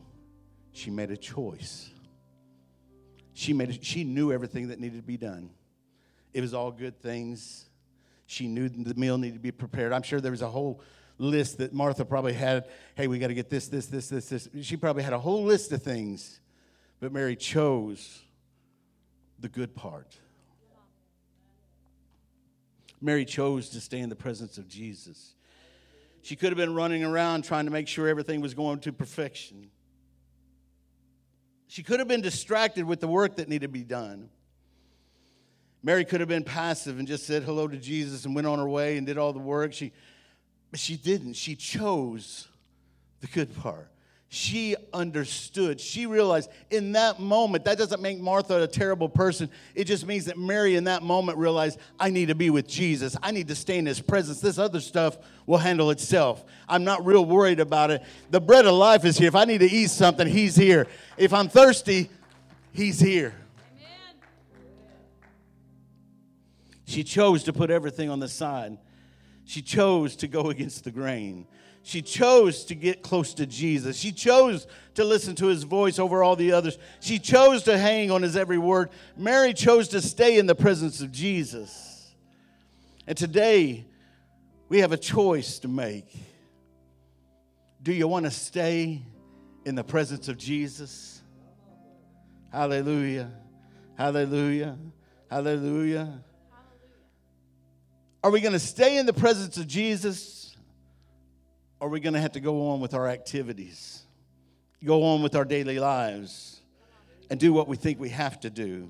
[0.72, 1.90] She made a choice.
[3.34, 5.50] She made a, she knew everything that needed to be done.
[6.34, 7.66] It was all good things.
[8.28, 9.92] She knew the meal needed to be prepared.
[9.92, 10.82] I'm sure there was a whole
[11.18, 12.66] list that Martha probably had.
[12.96, 14.50] Hey, we got to get this, this, this, this, this.
[14.62, 16.40] She probably had a whole list of things,
[17.00, 18.22] but Mary chose
[19.40, 20.16] the good part.
[23.04, 25.36] Mary chose to stay in the presence of Jesus.
[26.22, 29.70] She could have been running around trying to make sure everything was going to perfection.
[31.68, 34.30] She could have been distracted with the work that needed to be done.
[35.84, 38.70] Mary could have been passive and just said hello to Jesus and went on her
[38.70, 39.74] way and did all the work.
[39.74, 39.92] She,
[40.72, 41.34] but she didn't.
[41.34, 42.48] She chose
[43.20, 43.92] the good part.
[44.36, 45.80] She understood.
[45.80, 49.48] She realized in that moment, that doesn't make Martha a terrible person.
[49.76, 53.16] It just means that Mary in that moment realized, I need to be with Jesus.
[53.22, 54.42] I need to stay in his presence.
[54.42, 56.44] This other stuff will handle itself.
[56.68, 58.02] I'm not real worried about it.
[58.32, 59.28] The bread of life is here.
[59.28, 60.88] If I need to eat something, he's here.
[61.16, 62.10] If I'm thirsty,
[62.72, 63.36] he's here.
[66.86, 68.80] She chose to put everything on the side.
[69.46, 71.46] She chose to go against the grain.
[71.86, 73.98] She chose to get close to Jesus.
[73.98, 76.78] She chose to listen to his voice over all the others.
[77.02, 78.90] She chose to hang on his every word.
[79.18, 82.16] Mary chose to stay in the presence of Jesus.
[83.06, 83.86] And today,
[84.70, 86.08] we have a choice to make.
[87.82, 89.02] Do you want to stay
[89.66, 91.22] in the presence of Jesus?
[92.50, 93.30] Hallelujah.
[93.98, 94.78] Hallelujah.
[95.30, 96.24] Hallelujah.
[98.24, 100.43] Are we going to stay in the presence of Jesus?
[101.82, 104.04] Are we going to have to go on with our activities,
[104.84, 106.62] go on with our daily lives,
[107.30, 108.90] and do what we think we have to do?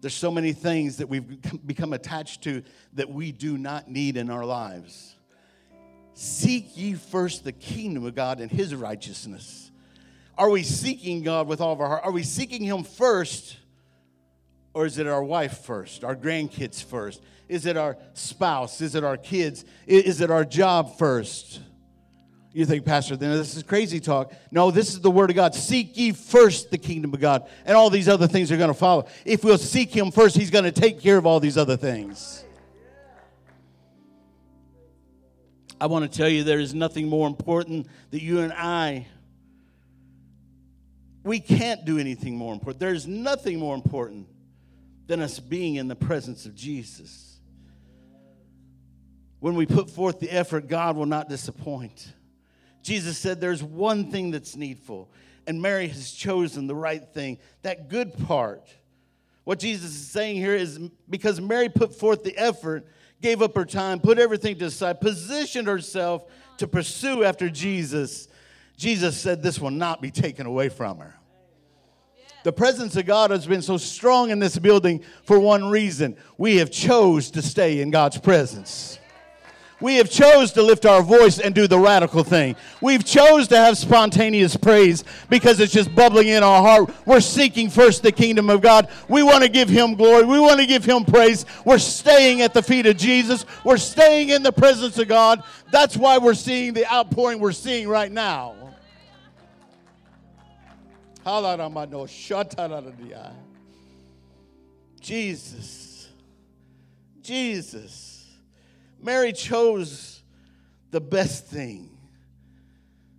[0.00, 2.62] There's so many things that we've become attached to
[2.94, 5.14] that we do not need in our lives.
[6.14, 9.70] Seek ye first the kingdom of God and his righteousness.
[10.36, 12.02] Are we seeking God with all of our heart?
[12.04, 13.56] Are we seeking him first?
[14.74, 17.22] Or is it our wife first, our grandkids first?
[17.48, 18.80] Is it our spouse?
[18.80, 19.64] Is it our kids?
[19.86, 21.60] Is it our job first?
[22.54, 24.32] You think, Pastor, then this is crazy talk.
[24.50, 25.54] No, this is the word of God.
[25.54, 28.74] Seek ye first the kingdom of God, and all these other things are going to
[28.74, 29.06] follow.
[29.24, 32.44] If we'll seek him first, he's going to take care of all these other things.
[35.80, 39.06] I want to tell you there is nothing more important that you and I
[41.24, 42.80] we can't do anything more important.
[42.80, 44.26] There's nothing more important
[45.12, 47.38] than us being in the presence of Jesus.
[49.40, 52.14] When we put forth the effort, God will not disappoint.
[52.82, 55.10] Jesus said there's one thing that's needful,
[55.46, 58.66] and Mary has chosen the right thing, that good part.
[59.44, 60.78] What Jesus is saying here is
[61.10, 62.86] because Mary put forth the effort,
[63.20, 66.24] gave up her time, put everything to the side, positioned herself
[66.56, 68.28] to pursue after Jesus,
[68.78, 71.18] Jesus said this will not be taken away from her.
[72.44, 76.16] The presence of God has been so strong in this building for one reason.
[76.38, 78.98] We have chose to stay in God's presence.
[79.82, 82.54] We have chose to lift our voice and do the radical thing.
[82.80, 86.94] We've chose to have spontaneous praise because it's just bubbling in our heart.
[87.04, 88.88] We're seeking first the kingdom of God.
[89.08, 90.24] We want to give him glory.
[90.24, 91.44] We want to give him praise.
[91.64, 93.44] We're staying at the feet of Jesus.
[93.64, 95.42] We're staying in the presence of God.
[95.72, 98.61] That's why we're seeing the outpouring we're seeing right now.
[105.00, 106.08] Jesus.
[107.20, 108.26] Jesus.
[109.00, 110.22] Mary chose
[110.90, 111.96] the best thing.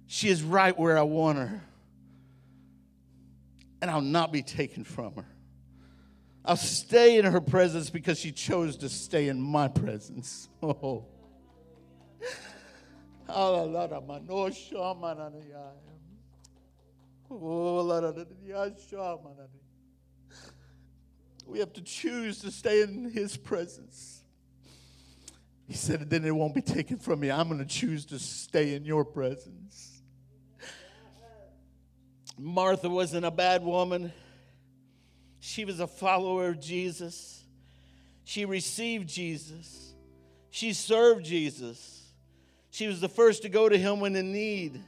[0.07, 1.61] She is right where I want her.
[3.81, 5.25] And I'll not be taken from her.
[6.45, 10.49] I'll stay in her presence because she chose to stay in my presence.
[10.61, 11.05] Oh.
[21.45, 24.21] We have to choose to stay in his presence.
[25.67, 27.31] He said, then it won't be taken from me.
[27.31, 30.01] I'm going to choose to stay in your presence.
[32.37, 34.11] Martha wasn't a bad woman.
[35.39, 37.43] She was a follower of Jesus.
[38.23, 39.93] She received Jesus.
[40.49, 42.11] She served Jesus.
[42.71, 44.81] She was the first to go to him when in need.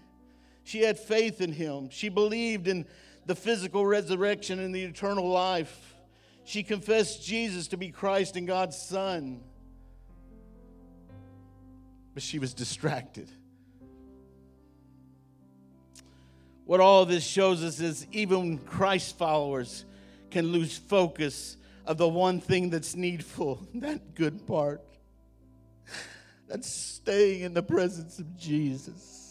[0.65, 1.89] She had faith in him.
[1.89, 2.86] She believed in
[3.25, 5.95] the physical resurrection and the eternal life.
[6.43, 9.41] She confessed Jesus to be Christ and God's Son
[12.15, 13.30] but she was distracted.
[16.63, 19.86] What all this shows us is even Christ followers
[20.32, 24.82] can lose focus of the one thing that's needful, that good part.
[26.47, 29.24] That's staying in the presence of Jesus.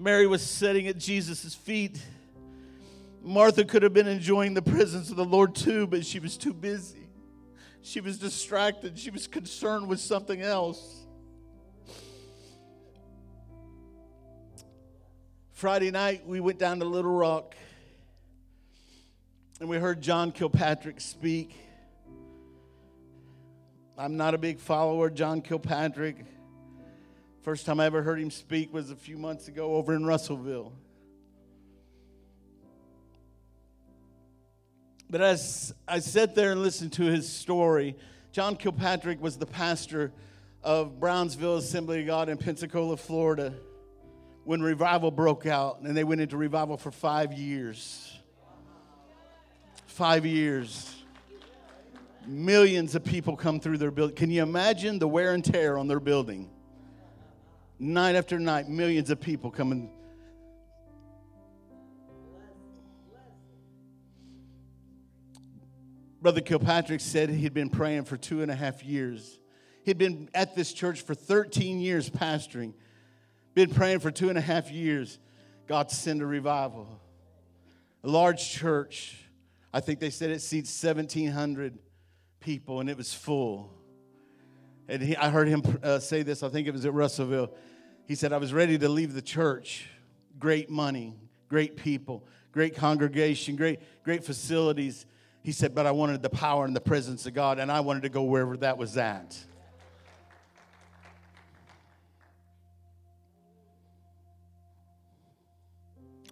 [0.00, 2.02] Mary was sitting at Jesus' feet.
[3.22, 6.54] Martha could have been enjoying the presence of the Lord too, but she was too
[6.54, 7.06] busy.
[7.82, 8.98] She was distracted.
[8.98, 11.04] She was concerned with something else.
[15.52, 17.54] Friday night, we went down to Little Rock
[19.60, 21.54] and we heard John Kilpatrick speak.
[23.98, 26.24] I'm not a big follower John Kilpatrick.
[27.42, 30.74] First time I ever heard him speak was a few months ago over in Russellville.
[35.08, 37.96] But as I sat there and listened to his story,
[38.32, 40.12] John Kilpatrick was the pastor
[40.62, 43.54] of Brownsville Assembly of God in Pensacola, Florida,
[44.44, 48.18] when revival broke out, and they went into revival for five years.
[49.86, 50.94] Five years.
[52.26, 54.14] Millions of people come through their building.
[54.14, 56.50] Can you imagine the wear and tear on their building?
[57.82, 59.90] Night after night, millions of people coming.
[66.20, 69.38] Brother Kilpatrick said he'd been praying for two and a half years.
[69.82, 72.74] He'd been at this church for 13 years pastoring,
[73.54, 75.18] been praying for two and a half years.
[75.66, 77.00] God send a revival.
[78.04, 79.24] A large church.
[79.72, 81.78] I think they said it seats 1,700
[82.40, 83.79] people, and it was full.
[84.90, 87.54] And he, I heard him uh, say this, I think it was at Russellville.
[88.08, 89.86] He said, I was ready to leave the church.
[90.36, 91.14] Great money,
[91.48, 95.06] great people, great congregation, great, great facilities.
[95.44, 98.02] He said, but I wanted the power and the presence of God, and I wanted
[98.02, 99.38] to go wherever that was at.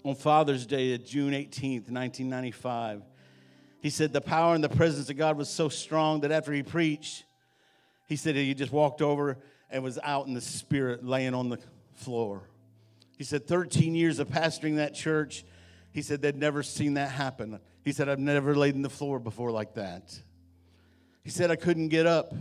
[0.02, 3.02] On Father's Day, June 18th, 1995,
[3.80, 6.64] he said the power and the presence of God was so strong that after he
[6.64, 7.24] preached,
[8.08, 9.38] he said he just walked over
[9.70, 11.58] and was out in the spirit laying on the
[11.94, 12.42] floor.
[13.16, 15.44] He said 13 years of pastoring that church,
[15.92, 17.60] he said they'd never seen that happen.
[17.84, 20.18] He said, I've never laid in the floor before like that.
[21.22, 22.32] He said, I couldn't get up.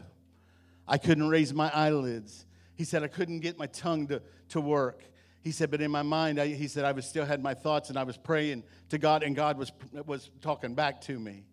[0.87, 2.45] I couldn't raise my eyelids.
[2.75, 5.03] He said, I couldn't get my tongue to, to work.
[5.41, 7.89] He said, but in my mind, I, he said, I was still had my thoughts
[7.89, 9.71] and I was praying to God, and God was,
[10.05, 11.43] was talking back to me.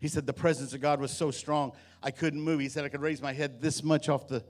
[0.00, 1.72] He said, the presence of God was so strong,
[2.02, 2.60] I couldn't move.
[2.60, 4.42] He said, I could raise my head this much off the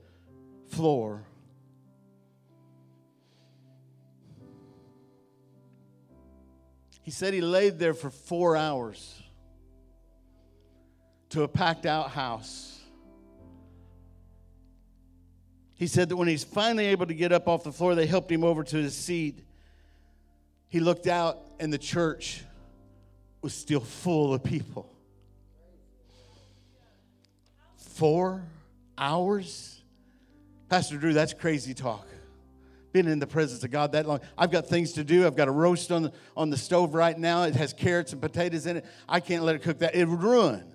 [0.69, 1.25] floor.
[7.01, 9.21] He said he laid there for four hours
[11.29, 12.79] to a packed out house.
[15.73, 18.31] He said that when he's finally able to get up off the floor, they helped
[18.31, 19.43] him over to his seat.
[20.67, 22.43] He looked out, and the church
[23.41, 24.93] was still full of people.
[28.01, 28.41] Four
[28.97, 29.79] hours?
[30.69, 32.07] Pastor Drew, that's crazy talk
[32.93, 34.21] been in the presence of God that long.
[34.35, 35.27] I've got things to do.
[35.27, 37.43] I've got a roast on the, on the stove right now.
[37.43, 38.85] It has carrots and potatoes in it.
[39.07, 39.93] I can't let it cook that.
[39.93, 40.65] It would ruin.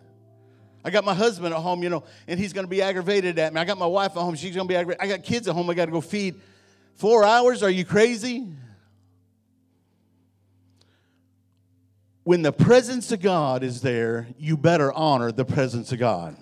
[0.85, 3.53] I got my husband at home, you know, and he's going to be aggravated at
[3.53, 3.61] me.
[3.61, 4.37] I got my wife at home.
[4.37, 5.03] She's going to be aggravated.
[5.03, 5.69] I got kids at home.
[5.69, 6.41] I got to go feed.
[6.95, 7.65] Four hours?
[7.65, 8.47] Are you crazy?
[12.23, 16.37] When the presence of God is there, you better honor the presence of God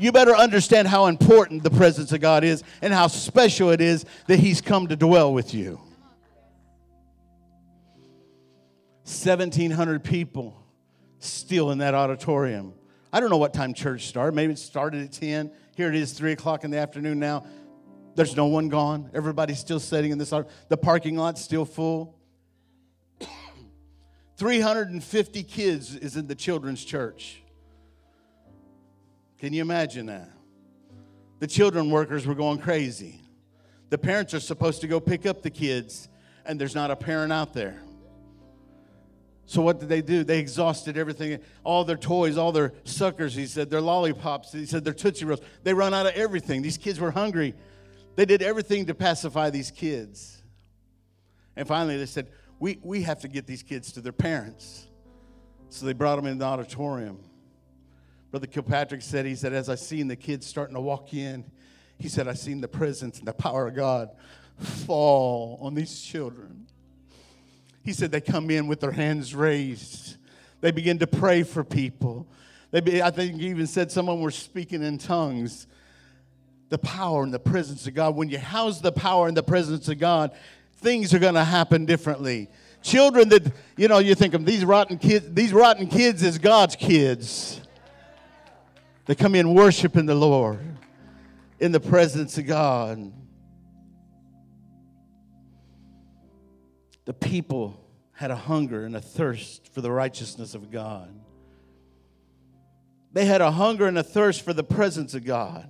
[0.00, 4.04] you better understand how important the presence of God is and how special it is
[4.26, 5.80] that He's come to dwell with you.
[9.04, 10.56] 1,700 people
[11.18, 12.72] still in that auditorium.
[13.12, 14.34] I don't know what time church started.
[14.34, 15.50] Maybe it started at 10.
[15.76, 17.44] Here it is, 3 o'clock in the afternoon now.
[18.14, 19.10] There's no one gone.
[19.12, 20.30] Everybody's still sitting in this.
[20.68, 22.18] The parking lot's still full.
[24.36, 27.39] 350 kids is in the children's church.
[29.40, 30.28] Can you imagine that?
[31.38, 33.22] The children workers were going crazy.
[33.88, 36.10] The parents are supposed to go pick up the kids,
[36.44, 37.80] and there's not a parent out there.
[39.46, 40.24] So what did they do?
[40.24, 43.34] They exhausted everything, all their toys, all their suckers.
[43.34, 44.52] He said their lollipops.
[44.52, 45.40] He said their tootsie rolls.
[45.64, 46.60] They run out of everything.
[46.60, 47.54] These kids were hungry.
[48.16, 50.42] They did everything to pacify these kids.
[51.56, 52.28] And finally, they said,
[52.58, 54.86] "We we have to get these kids to their parents."
[55.70, 57.29] So they brought them in the auditorium.
[58.30, 61.44] Brother Kilpatrick said, he said, as I seen the kids starting to walk in,
[61.98, 64.10] he said, I seen the presence and the power of God
[64.56, 66.66] fall on these children.
[67.82, 70.16] He said they come in with their hands raised.
[70.60, 72.26] They begin to pray for people.
[72.70, 75.66] They be, I think he even said someone were speaking in tongues.
[76.68, 78.14] The power and the presence of God.
[78.14, 80.30] When you house the power and the presence of God,
[80.76, 82.48] things are going to happen differently.
[82.82, 86.76] Children that, you know, you think of these rotten kids, these rotten kids is God's
[86.76, 87.59] kids.
[89.06, 90.60] They come in worshiping the Lord
[91.58, 93.12] in the presence of God.
[97.04, 97.80] The people
[98.12, 101.08] had a hunger and a thirst for the righteousness of God.
[103.12, 105.68] They had a hunger and a thirst for the presence of God.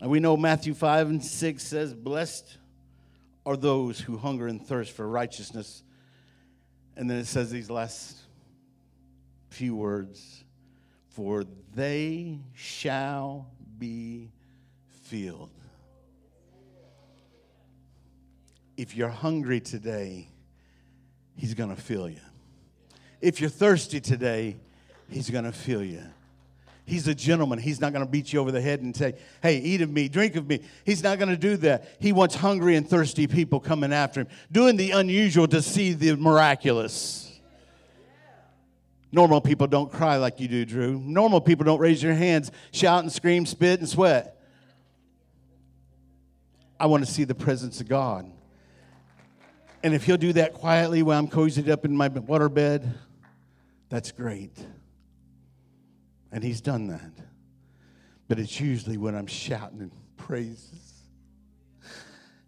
[0.00, 2.58] And we know Matthew 5 and 6 says, Blessed
[3.44, 5.82] are those who hunger and thirst for righteousness.
[6.96, 8.16] And then it says these last
[9.48, 10.44] few words
[11.16, 11.44] for
[11.74, 13.48] they shall
[13.78, 14.30] be
[15.04, 15.50] filled.
[18.76, 20.28] If you're hungry today,
[21.34, 22.20] He's going to fill you.
[23.22, 24.56] If you're thirsty today,
[25.08, 26.02] He's going to fill you.
[26.84, 27.60] He's a gentleman.
[27.60, 30.08] He's not going to beat you over the head and say, hey, eat of me,
[30.08, 30.60] drink of me.
[30.84, 31.96] He's not going to do that.
[31.98, 36.14] He wants hungry and thirsty people coming after him, doing the unusual to see the
[36.16, 37.25] miraculous.
[39.16, 40.98] Normal people don't cry like you do, Drew.
[40.98, 44.38] Normal people don't raise their hands, shout and scream, spit and sweat.
[46.78, 48.30] I want to see the presence of God.
[49.82, 52.92] And if he'll do that quietly while I'm cozied up in my waterbed,
[53.88, 54.52] that's great.
[56.30, 57.12] And he's done that.
[58.28, 60.92] But it's usually when I'm shouting and praises.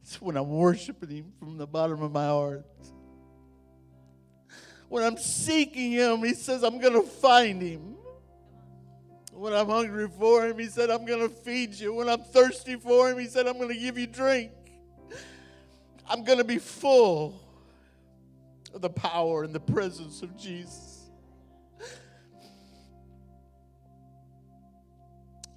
[0.02, 2.66] It's when I'm worshiping him from the bottom of my heart.
[4.88, 7.96] When I'm seeking him, he says, I'm going to find him.
[9.32, 11.94] When I'm hungry for him, he said, I'm going to feed you.
[11.94, 14.50] When I'm thirsty for him, he said, I'm going to give you drink.
[16.08, 17.40] I'm going to be full
[18.74, 21.10] of the power and the presence of Jesus.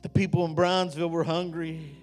[0.02, 1.96] The people in Brownsville were hungry.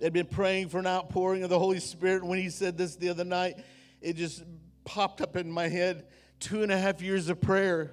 [0.00, 2.24] They'd been praying for an outpouring of the Holy Spirit.
[2.24, 3.58] When he said this the other night,
[4.00, 4.42] it just
[4.88, 6.06] popped up in my head
[6.40, 7.90] two and a half years of prayer.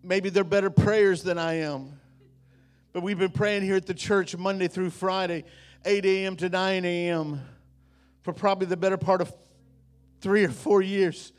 [0.00, 1.98] Maybe they're better prayers than I am.
[2.92, 5.42] But we've been praying here at the church Monday through Friday,
[5.84, 6.36] 8 a.m.
[6.36, 7.40] to 9 a.m.,
[8.22, 9.34] for probably the better part of
[10.20, 11.32] three or four years.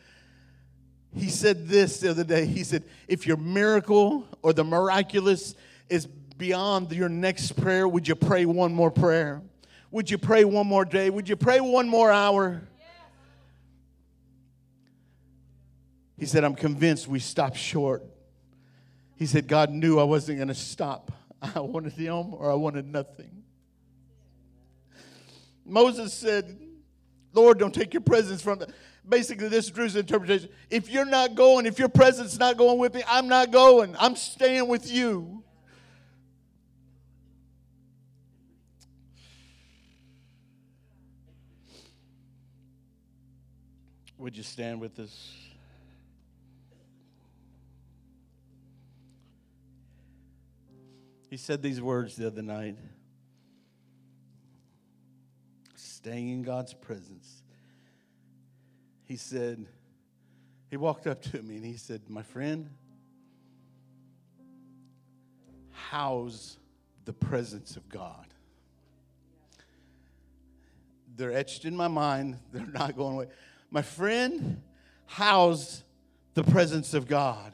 [1.16, 2.46] He said this the other day.
[2.48, 5.56] He said, If your miracle or the miraculous
[5.88, 9.42] is beyond your next prayer, would you pray one more prayer?
[9.92, 11.10] Would you pray one more day?
[11.10, 12.64] Would you pray one more hour?
[16.20, 18.04] He said, I'm convinced we stopped short.
[19.16, 21.12] He said, God knew I wasn't going to stop.
[21.42, 23.44] I wanted him or I wanted nothing.
[25.66, 26.60] Moses said,
[27.34, 28.66] Lord, don't take your presence from me.
[29.08, 30.50] Basically, this Drew's interpretation.
[30.70, 33.96] If you're not going, if your presence is not going with me, I'm not going.
[33.98, 35.44] I'm staying with you.
[44.18, 45.49] Would you stand with us?
[51.30, 52.76] He said these words the other night
[55.76, 57.44] staying in God's presence.
[59.06, 59.68] He said,
[60.70, 62.70] he walked up to me and he said, My friend,
[65.72, 66.58] house
[67.06, 68.28] the presence of God.
[71.16, 73.28] They're etched in my mind, they're not going away.
[73.72, 74.62] My friend,
[75.06, 75.84] house
[76.34, 77.54] the presence of God.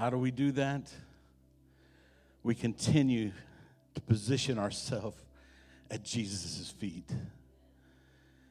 [0.00, 0.90] How do we do that?
[2.42, 3.32] We continue
[3.94, 5.18] to position ourselves
[5.90, 7.04] at Jesus' feet.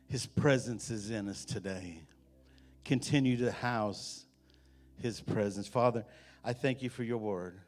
[0.07, 2.03] His presence is in us today.
[2.85, 4.25] Continue to house
[5.01, 5.67] His presence.
[5.67, 6.05] Father,
[6.45, 7.59] I thank you for your word.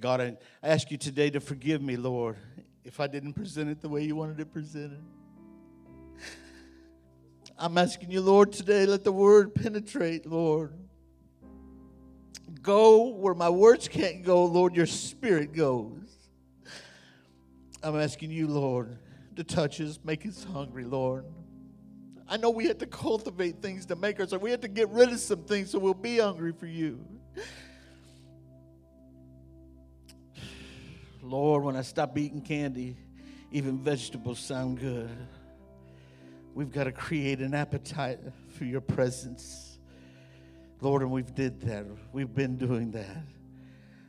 [0.00, 2.36] God, I, ask you today to forgive me, Lord,
[2.84, 5.02] if I didn't present it the way you wanted it presented.
[7.58, 10.74] I'm asking you, Lord, today, let the word penetrate, Lord
[12.62, 16.10] go where my words can't go, Lord, your spirit goes.
[17.82, 18.98] I'm asking you, Lord,
[19.36, 21.24] to touch us, make us hungry, Lord.
[22.28, 24.88] I know we had to cultivate things to make us, or we had to get
[24.90, 27.04] rid of some things so we'll be hungry for you.
[31.22, 32.96] Lord, when I stop eating candy,
[33.52, 35.10] even vegetables sound good.
[36.54, 38.20] We've got to create an appetite
[38.56, 39.69] for your presence.
[40.80, 41.84] Lord, and we've did that.
[42.12, 43.24] We've been doing that.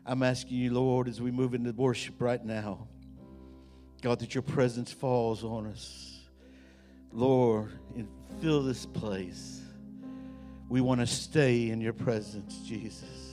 [0.05, 2.87] I'm asking you, Lord, as we move into worship right now,
[4.01, 6.19] God, that your presence falls on us.
[7.13, 8.07] Lord, and
[8.41, 9.61] fill this place.
[10.69, 13.30] We want to stay in your presence, Jesus.